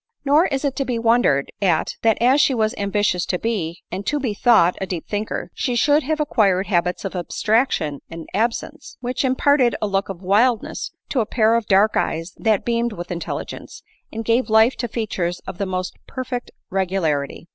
[0.23, 3.83] 5 Nor is it to be wondered at, that as she was ambitious to be,
[3.91, 8.27] and to be thought, a deep thinker, she should have acquired habits of abstraction and
[8.33, 12.65] absence, which impart* ed a look of wildness to a pair of dark eyes that
[12.65, 17.47] beamed with intelligence, and gave life to features of the most perfect regularity.